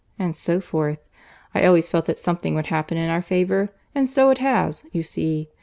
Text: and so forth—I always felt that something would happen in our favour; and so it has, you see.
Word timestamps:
and 0.17 0.35
so 0.35 0.59
forth—I 0.59 1.63
always 1.63 1.87
felt 1.87 2.05
that 2.05 2.17
something 2.17 2.55
would 2.55 2.65
happen 2.65 2.97
in 2.97 3.11
our 3.11 3.21
favour; 3.21 3.69
and 3.93 4.09
so 4.09 4.31
it 4.31 4.39
has, 4.39 4.83
you 4.91 5.03
see. 5.03 5.47